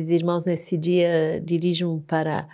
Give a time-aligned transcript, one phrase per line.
[0.00, 2.46] Os irmãos, nesse dia, dirijo para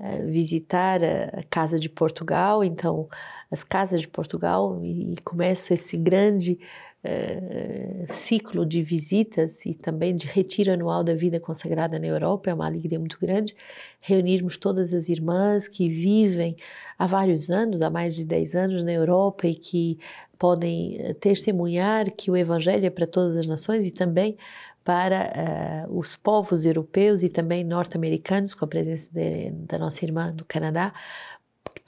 [0.00, 3.08] uh, visitar a Casa de Portugal, então,
[3.50, 6.58] as Casas de Portugal, e, começo esse grande
[7.04, 12.50] uh, ciclo de visitas e também de retiro anual da vida consagrada na Europa.
[12.50, 13.54] É uma alegria muito grande
[14.00, 16.56] reunirmos todas as irmãs que vivem
[16.98, 19.98] há vários anos, há mais de 10 anos na Europa e que
[20.36, 24.36] podem testemunhar que o Evangelho é para todas as nações e também
[24.84, 30.32] para uh, os povos europeus e também norte-americanos, com a presença de, da nossa irmã
[30.32, 30.92] do Canadá,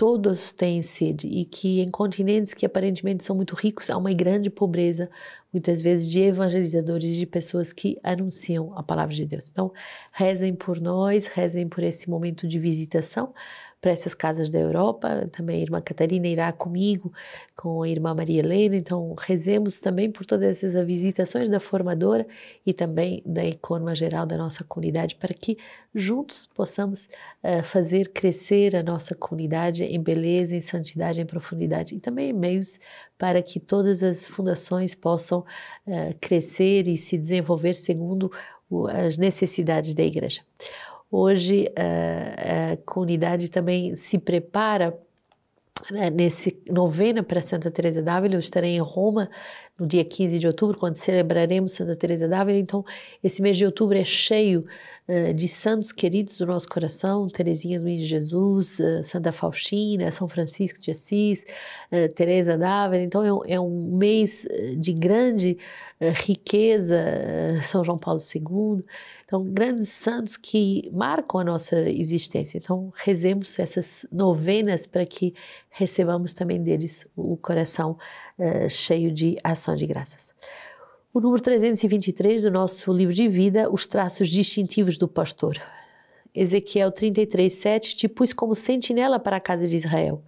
[0.00, 4.48] todos têm sede e que em continentes que aparentemente são muito ricos há uma grande
[4.48, 5.10] pobreza,
[5.52, 9.50] muitas vezes de evangelizadores, de pessoas que anunciam a palavra de Deus.
[9.50, 9.70] Então,
[10.10, 13.34] rezem por nós, rezem por esse momento de visitação,
[13.80, 15.28] para essas casas da Europa.
[15.32, 17.12] Também a irmã Catarina irá comigo,
[17.56, 18.76] com a irmã Maria Helena.
[18.76, 22.26] Então, rezemos também por todas essas visitações da formadora
[22.64, 25.56] e também da economia geral da nossa comunidade, para que
[25.94, 27.08] juntos possamos
[27.42, 32.32] uh, fazer crescer a nossa comunidade em beleza, em santidade, em profundidade e também em
[32.32, 32.78] meios
[33.18, 38.30] para que todas as fundações possam uh, crescer e se desenvolver segundo
[38.88, 40.42] as necessidades da igreja.
[41.10, 44.96] Hoje a, a comunidade também se prepara
[45.90, 49.30] né, nesse novena para Santa Teresa d'Ávila, eu estarei em Roma
[49.78, 52.58] no dia 15 de outubro, quando celebraremos Santa Teresa d'Ávila.
[52.58, 52.84] Então,
[53.24, 54.66] esse mês de outubro é cheio
[55.34, 60.90] de santos queridos do nosso coração, Teresinha do de Jesus, Santa Faustina, São Francisco de
[60.90, 61.44] Assis,
[62.14, 63.02] Teresa d'Ávila.
[63.02, 65.58] Então, é um, é mês de grande
[66.00, 66.96] riqueza,
[67.62, 68.84] São João Paulo II.
[69.24, 72.58] Então, grandes santos que marcam a nossa existência.
[72.58, 75.34] Então, rezemos essas novenas para que
[75.70, 77.98] recebamos também deles o coração
[78.68, 80.34] cheio de ação de graças.
[81.12, 85.60] O número 323 do nosso livro de vida, os traços distintivos do pastor.
[86.32, 90.22] Ezequiel 33, 7, te pus como sentinela para a casa de Israel.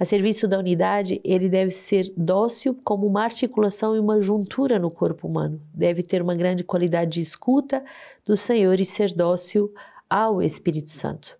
[0.00, 4.90] A serviço da unidade, ele deve ser dócil como uma articulação e uma juntura no
[4.90, 5.60] corpo humano.
[5.74, 7.84] Deve ter uma grande qualidade de escuta
[8.24, 9.70] do Senhor e ser dócil
[10.08, 11.36] ao Espírito Santo.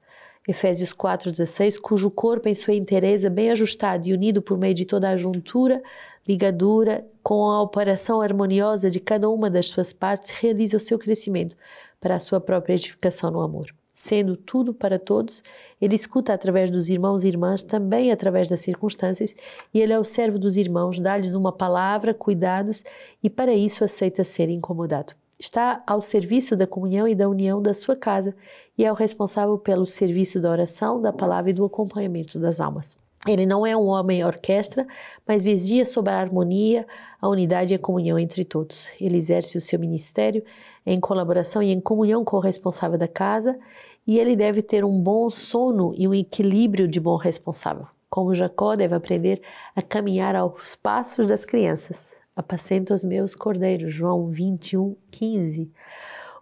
[0.47, 5.11] Efésios 4,16, cujo corpo em sua inteireza bem ajustado e unido por meio de toda
[5.11, 5.83] a juntura,
[6.27, 11.57] ligadura, com a operação harmoniosa de cada uma das suas partes, realiza o seu crescimento
[12.01, 15.43] para a sua própria edificação no amor sendo tudo para todos,
[15.81, 19.35] ele escuta através dos irmãos e irmãs, também através das circunstâncias,
[19.73, 22.85] e ele é o servo dos irmãos, dá-lhes uma palavra, cuidados,
[23.23, 25.15] e para isso aceita ser incomodado.
[25.39, 28.35] Está ao serviço da comunhão e da união da sua casa
[28.77, 32.97] e é o responsável pelo serviço da oração, da palavra e do acompanhamento das almas.
[33.27, 34.87] Ele não é um homem orquestra,
[35.27, 36.87] mas vigia sobre a harmonia,
[37.21, 38.89] a unidade e a comunhão entre todos.
[39.01, 40.45] Ele exerce o seu ministério
[40.87, 43.59] em colaboração e em comunhão com o responsável da casa,
[44.07, 47.89] e ele deve ter um bom sono e um equilíbrio de bom responsável.
[48.09, 49.43] Como Jacó deve aprender
[49.75, 52.15] a caminhar aos passos das crianças.
[52.37, 55.71] Apacenta os meus cordeiros, João 21, 15.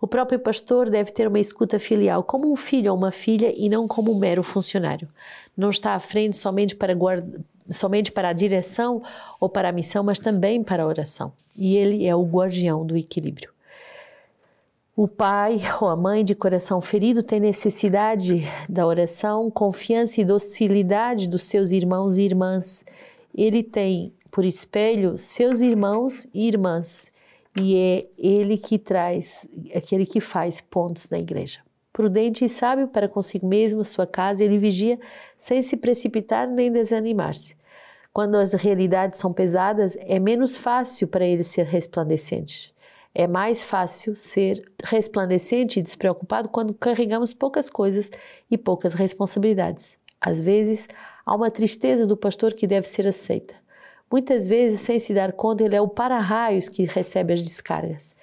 [0.01, 3.71] O próprio pastor deve ter uma escuta filial, como um filho ou uma filha e
[3.71, 5.09] não como um mero funcionário.
[5.57, 6.95] Não está à frente somente para,
[7.71, 9.03] somente para a direção
[9.41, 11.33] ou para a missão, mas também para a oração.
[11.57, 13.51] E ele é o guardião do equilíbrio.
[14.97, 21.29] O pai ou a mãe de coração ferido tem necessidade da oração, confiança e docilidade
[21.29, 22.85] dos seus irmãos e irmãs.
[23.35, 27.13] Ele tem por espelho seus irmãos e irmãs
[27.57, 31.61] e é ele que traz, aquele que faz pontos na igreja.
[31.93, 34.99] Prudente e sábio para consigo mesmo, sua casa, ele vigia
[35.39, 37.57] sem se precipitar nem desanimar-se.
[38.13, 42.75] Quando as realidades são pesadas, é menos fácil para ele ser resplandecente.
[43.15, 48.11] É mais fácil ser resplandecente e despreocupado quando carregamos poucas coisas
[48.51, 49.97] e poucas responsabilidades.
[50.21, 50.89] Às vezes,
[51.25, 53.63] há uma tristeza do pastor que deve ser aceita.
[54.15, 58.15] Muitas vezes, sem se dar conta, ele é o para-raios que recebe as descargas.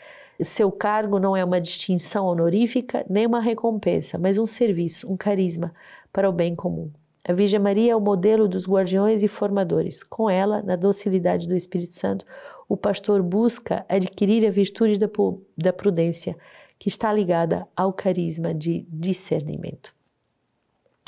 [0.42, 5.74] Seu cargo não é uma distinção honorífica nem uma recompensa, mas um serviço, um carisma
[6.14, 6.90] para o bem comum.
[7.28, 10.02] A Virgem Maria é o modelo dos guardiões e formadores.
[10.02, 12.26] Com ela, na docilidade do Espírito Santo,
[12.70, 16.38] o pastor busca adquirir a virtude da, prudência,
[16.80, 19.94] que está ligada ao carisma de discernimento.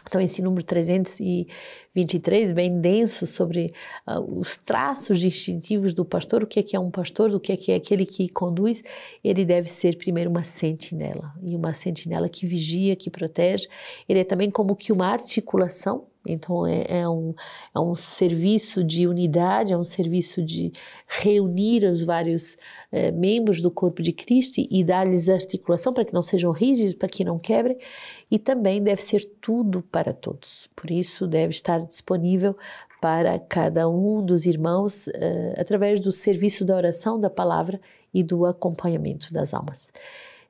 [0.07, 3.73] Então, esse número 323, bem denso sobre
[4.07, 7.51] uh, os traços distintivos do pastor, o que é, que é um pastor, o que
[7.51, 8.83] é, que é aquele que conduz,
[9.23, 13.67] ele deve ser primeiro uma sentinela, e uma sentinela que vigia, que protege.
[14.07, 17.33] Ele é também como que uma articulação Então é, é, um,
[17.75, 20.71] é um serviço de unidade, é um serviço de
[21.07, 22.57] reunir os vários
[22.91, 26.93] é, membros do corpo de Cristo e, e dar-lhes articulação para que não sejam rígidos,
[26.93, 27.77] para que não quebrem,
[28.31, 30.69] e também deve ser tudo para todos.
[30.75, 32.55] Por isso deve estar disponível
[33.01, 35.11] para cada um dos irmãos uh,
[35.57, 37.79] através do serviço da oração, da palavra
[38.13, 39.91] e do acompanhamento das almas.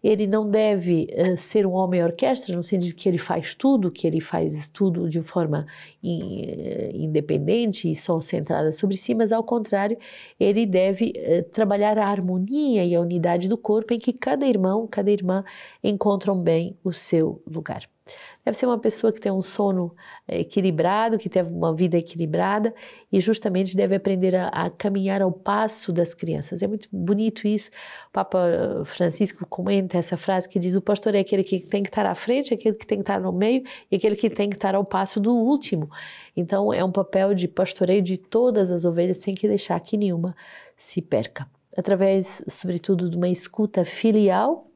[0.03, 4.05] Ele não deve uh, ser um homem orquestra, no sentido que ele faz tudo, que
[4.05, 5.65] ele faz tudo de forma
[6.03, 9.97] in, uh, independente e só centrada sobre si, mas ao contrário,
[10.39, 14.87] ele deve uh, trabalhar a harmonia e a unidade do corpo em que cada irmão,
[14.87, 15.43] cada irmã
[15.83, 17.87] encontram bem o seu lugar.
[18.45, 19.95] Deve ser uma pessoa que tem um sono
[20.27, 22.73] eh, equilibrado, que teve uma vida equilibrada
[23.11, 26.61] e justamente deve aprender a, a, caminhar ao passo das crianças.
[26.61, 27.71] É muito bonito isso.
[28.09, 31.81] O Papa eh, Francisco comenta essa frase que diz: o pastor é aquele que tem
[31.81, 34.49] que estar à frente, aquele que tem que estar no meio e aquele que tem
[34.49, 35.89] que estar ao passo do último.
[36.35, 40.35] Então é um papel de pastoreio de todas as ovelhas, sem que deixar que nenhuma
[40.75, 41.49] se perca.
[41.77, 44.69] Através, sobretudo, de uma escuta filial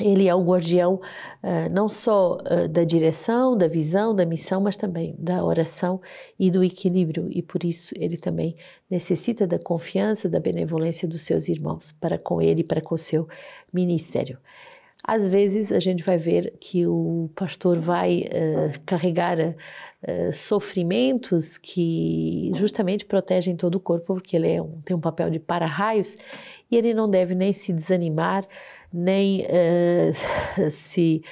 [0.00, 4.76] ele é o guardião uh, não só uh, da direção, da visão, da missão, mas
[4.76, 6.00] também da oração
[6.38, 8.56] e do equilíbrio, e por isso ele também
[8.90, 13.28] necessita da confiança, da benevolência dos seus irmãos para com ele para com o seu
[13.72, 14.38] ministério.
[15.02, 22.50] Às vezes a gente vai ver que o pastor vai uh, carregar uh, sofrimentos que
[22.54, 26.18] justamente protegem todo o corpo, porque ele é um, tem um papel de para-raios
[26.70, 28.46] e ele não deve nem se desanimar,
[28.92, 31.22] nem uh, se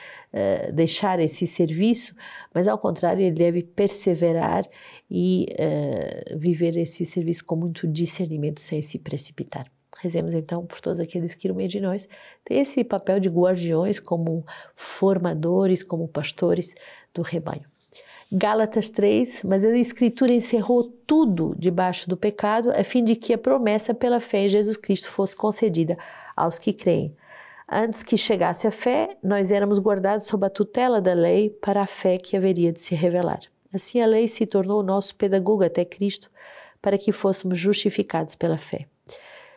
[0.74, 2.14] deixar esse serviço,
[2.54, 4.62] mas ao contrário, ele deve perseverar
[5.10, 5.46] e
[6.36, 9.66] viver esse serviço com muito discernimento, sem se precipitar.
[10.00, 12.08] Rezemos então por todos aqueles que no meio de nós
[12.44, 14.44] têm esse papel de guardiões, como
[14.76, 16.74] formadores, como pastores
[17.12, 17.64] do rebanho.
[18.30, 23.38] Gálatas 3, mas a Escritura encerrou tudo debaixo do pecado, a fim de que a
[23.38, 25.96] promessa pela fé em Jesus Cristo fosse concedida
[26.36, 27.16] aos que creem.
[27.70, 31.86] Antes que chegasse a fé, nós éramos guardados sob a tutela da lei para a
[31.86, 33.40] fé que haveria de se revelar.
[33.72, 36.30] Assim, a lei se tornou o nosso pedagogo até Cristo,
[36.80, 38.86] para que fôssemos justificados pela fé.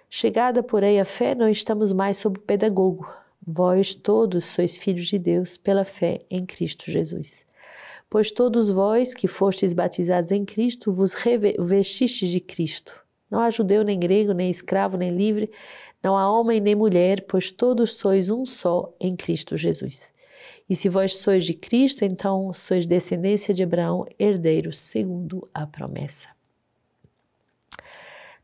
[0.10, 3.08] Chegada, porém, a fé, não estamos mais sob o pedagogo.
[3.48, 7.46] Vós todos sois filhos de Deus pela fé em Cristo Jesus.
[8.10, 13.02] Pois todos vós que fostes batizados em Cristo vos revestistes de Cristo.
[13.32, 15.50] Não há judeu nem grego, nem escravo, nem livre,
[16.04, 20.14] não há homem nem mulher, pois todos sois um só em Cristo Jesus.
[20.70, 26.28] E se vós sois de Cristo, então sois descendência de Abraão, herdeiros segundo a promessa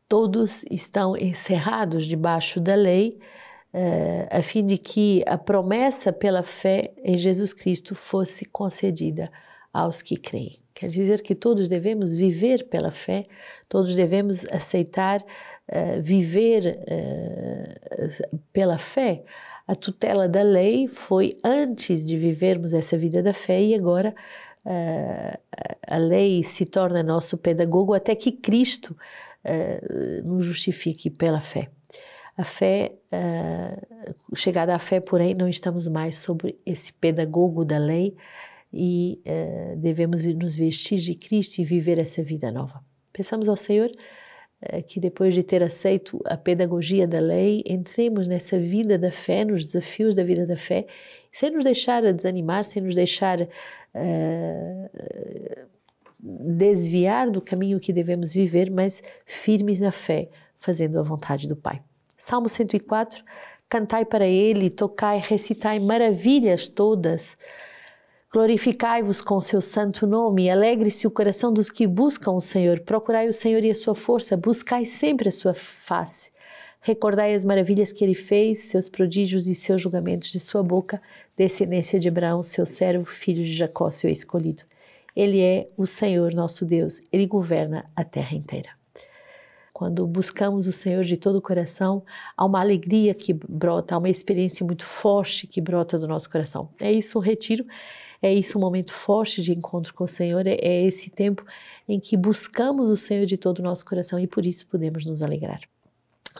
[0.08, 3.18] todos estão encerrados debaixo da lei,
[3.74, 9.30] uh, a fim de que a promessa pela fé em Jesus Cristo fosse concedida
[9.72, 10.56] aos que creem.
[10.78, 13.26] Quer dizer que todos devemos viver pela fé,
[13.68, 19.24] todos devemos aceitar uh, viver uh, pela fé.
[19.66, 24.14] A tutela da lei foi antes de vivermos essa vida da fé e agora
[24.64, 25.38] uh,
[25.84, 28.96] a lei se torna nosso pedagogo até que Cristo
[30.24, 31.70] nos justifique pela fé.
[32.36, 32.92] A fé,
[34.34, 38.14] chegada à fé, porém, não estamos mais sobre esse pedagogo da lei
[38.72, 42.82] e uh, devemos nos vestir de Cristo e viver essa vida nova.
[43.12, 48.58] Pensamos ao Senhor uh, que depois de ter aceito a pedagogia da lei, entremos nessa
[48.58, 50.86] vida da fé, nos desafios da vida da fé,
[51.32, 53.38] sem nos deixar desanimar, sem nos deixar
[56.20, 61.80] desviar do caminho que devemos viver, mas firmes na fé, fazendo a vontade do Pai.
[62.16, 63.24] Salmo 104:
[63.68, 67.36] Cantai para Ele, tocai, recitai maravilhas todas.
[68.30, 72.80] Glorificai-vos com o seu santo nome, alegre-se o coração dos que buscam o Senhor.
[72.80, 76.30] Procurai o Senhor e a sua força, buscai sempre a sua face.
[76.82, 81.00] Recordai as maravilhas que ele fez, seus prodígios e seus julgamentos de sua boca,
[81.38, 84.62] descendência de Abraão, seu servo, filho de Jacó, seu escolhido.
[85.16, 88.68] Ele é o Senhor nosso Deus, ele governa a terra inteira.
[89.72, 92.04] Quando buscamos o Senhor de todo o coração,
[92.36, 96.68] há uma alegria que brota, há uma experiência muito forte que brota do nosso coração.
[96.78, 97.64] É isso o retiro,
[98.20, 101.44] é isso um momento forte de encontro com o Senhor, é, é esse tempo
[101.88, 105.22] em que buscamos o Senhor de todo o nosso coração e por isso podemos nos
[105.22, 105.60] alegrar.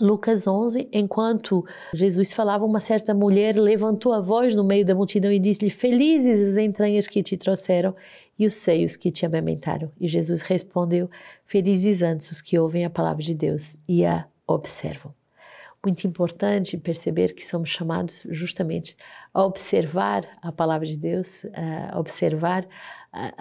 [0.01, 5.33] Lucas 11, enquanto Jesus falava, uma certa mulher levantou a voz no meio da multidão
[5.33, 7.95] e disse-lhe: Felizes as entranhas que te trouxeram
[8.39, 9.91] e os seios que te amamentaram.
[10.01, 11.11] E Jesus respondeu:
[11.45, 15.18] Felizes antes os que ouvem a palavra de Deus e a observam.
[15.89, 18.95] Muito importante perceber que somos chamados justamente
[19.33, 21.47] a observar a palavra de Deus,
[21.91, 22.69] a observar
[23.11, 23.33] a,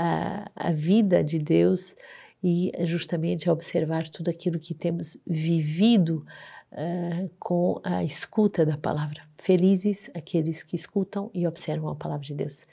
[0.55, 1.93] a, a vida de Deus
[2.41, 6.25] e justamente a observar tudo aquilo que temos vivido
[6.71, 9.23] uh, com a escuta da palavra.
[9.37, 12.65] Felizes aqueles que escutam e observam a palavra de Deus.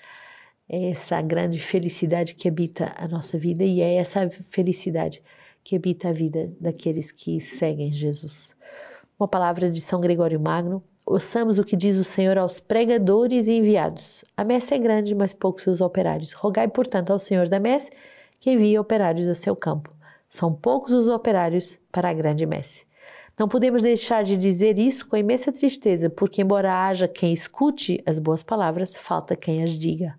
[0.69, 5.21] É essa grande felicidade que habita a nossa vida e é essa felicidade
[5.65, 8.55] que habita a vida daqueles que seguem Jesus.
[9.17, 10.83] Uma palavra de São Gregório Magno.
[11.07, 14.25] Ouçamos o que diz o Senhor aos pregadores e enviados.
[14.37, 16.33] A messe é grande, mas poucos os operários.
[16.33, 17.93] Rogai, portanto, ao Senhor da messe
[18.41, 19.95] que envie operários a seu campo.
[20.29, 22.85] São poucos os operários para a grande messe.
[23.39, 28.19] Não podemos deixar de dizer isso com imensa tristeza, porque, embora haja quem escute as
[28.19, 30.19] boas palavras, falta quem as diga.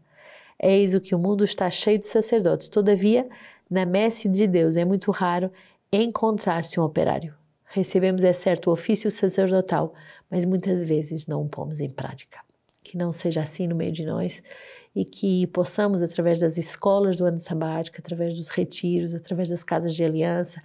[0.58, 2.70] Eis o que o mundo está cheio de sacerdotes.
[2.70, 3.28] Todavia,
[3.70, 5.52] na messe de Deus é muito raro
[5.92, 7.36] encontrar-se um operário.
[7.76, 9.94] Recebemos, é certo, o ofício sacerdotal,
[10.32, 12.40] mas muitas vezes não o pomos em prática.
[12.82, 14.42] Que não seja assim no meio de nós
[14.96, 19.94] e que possamos, através das escolas do ano sabático, através dos retiros, através das casas
[19.94, 20.64] de aliança,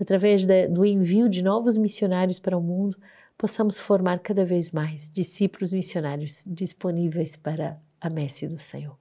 [0.00, 2.96] através de, do envio de novos missionários para o mundo,
[3.36, 8.96] possamos formar cada vez mais discípulos missionários disponíveis para a messe do Senhor.